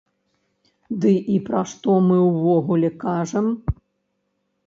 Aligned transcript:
Ды 1.01 1.09
і 1.33 1.35
пра 1.49 1.59
што 1.73 1.97
мы 2.07 2.17
ўвогуле 2.29 2.89
кажам?! 3.03 3.47